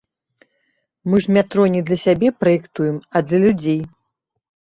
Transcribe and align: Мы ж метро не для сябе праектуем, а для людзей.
Мы 1.09 1.15
ж 1.25 1.35
метро 1.37 1.65
не 1.75 1.83
для 1.89 1.97
сябе 2.05 2.33
праектуем, 2.45 2.97
а 3.15 3.25
для 3.29 3.39
людзей. 3.45 3.79